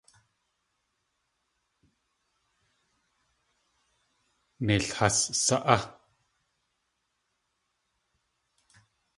[4.59, 5.99] Neil has sa.á!